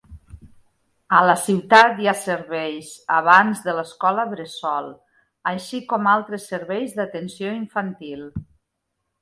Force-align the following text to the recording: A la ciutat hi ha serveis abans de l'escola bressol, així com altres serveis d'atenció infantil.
A 1.17 1.19
la 1.31 1.35
ciutat 1.41 1.99
hi 2.03 2.09
ha 2.11 2.15
serveis 2.21 2.89
abans 3.17 3.61
de 3.67 3.75
l'escola 3.81 4.25
bressol, 4.33 4.89
així 5.55 5.83
com 5.93 6.11
altres 6.15 6.49
serveis 6.55 6.97
d'atenció 6.99 7.57
infantil. 7.63 8.27